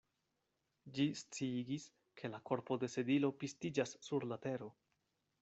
[0.95, 1.85] Ĝi sciigis,
[2.21, 4.73] ke la korpo de Sedilo pistiĝas sur la tero.